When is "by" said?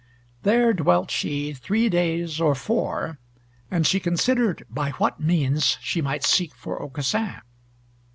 4.67-4.89